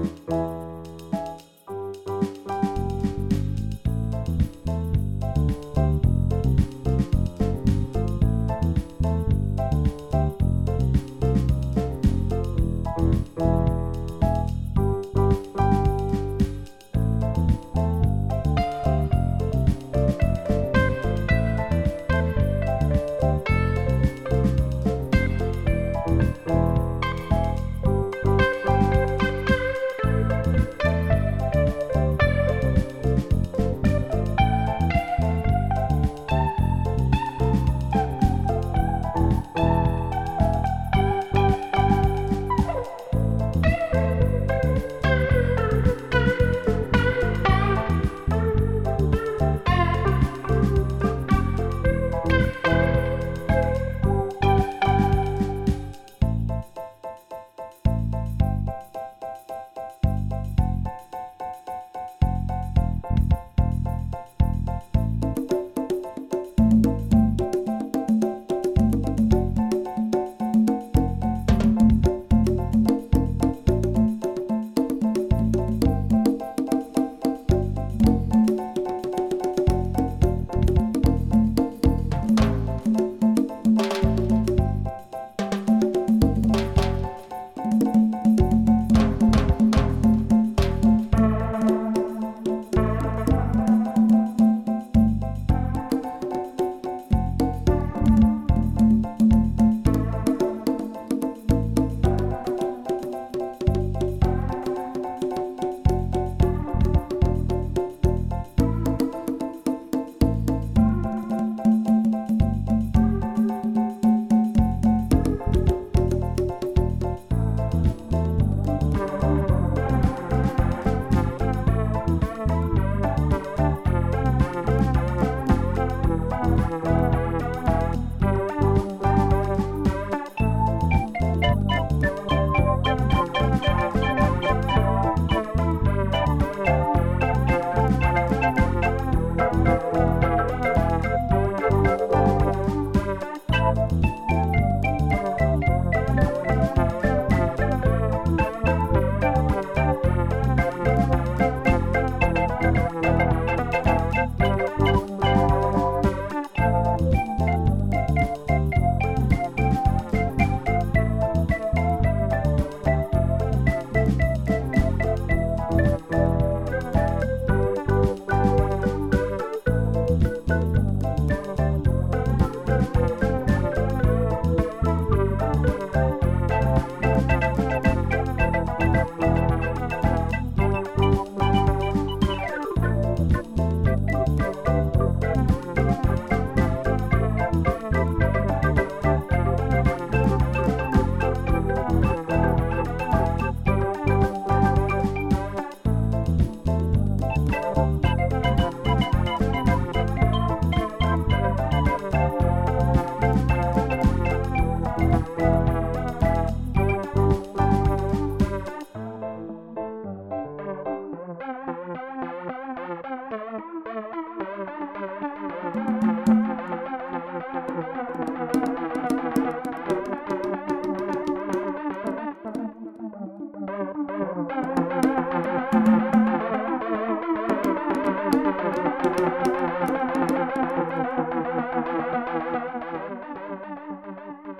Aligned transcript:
you 0.00 0.49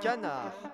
Canard. 0.00 0.67